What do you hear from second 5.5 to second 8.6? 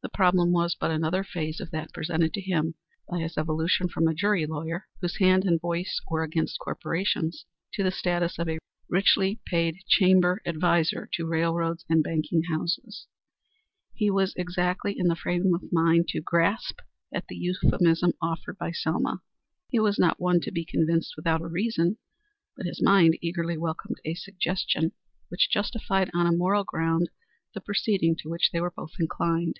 voice were against corporations, to the status of a